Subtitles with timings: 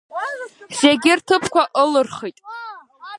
[0.79, 2.37] Зегьы рҭыԥқәа ылырхит.